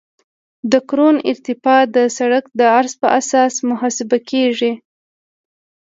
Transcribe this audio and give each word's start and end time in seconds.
د 0.71 0.73
کرون 0.89 1.15
ارتفاع 1.31 1.81
د 1.95 1.97
سرک 2.17 2.45
د 2.59 2.61
عرض 2.77 2.93
په 3.01 3.07
اساس 3.19 3.53
محاسبه 3.69 4.17
کیږي 4.29 4.73